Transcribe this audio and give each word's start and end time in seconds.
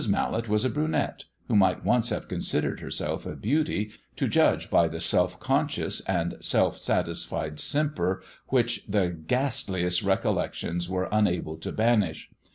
Mallet 0.09 0.49
was 0.49 0.65
a 0.65 0.69
brunette 0.71 1.25
who 1.47 1.55
might 1.55 1.85
once 1.85 2.09
have 2.09 2.27
considered 2.27 2.79
herself 2.79 3.27
a 3.27 3.35
beauty, 3.35 3.91
to 4.15 4.27
judge 4.27 4.71
by 4.71 4.87
the 4.87 4.99
self 4.99 5.39
conscious 5.39 6.01
and 6.07 6.37
self 6.39 6.79
satisfied 6.79 7.59
simper 7.59 8.23
which 8.47 8.83
the 8.89 9.09
ghastliest 9.11 10.01
recollections 10.01 10.89
were 10.89 11.07
unable 11.11 11.55
to 11.57 11.71
banish. 11.71 12.31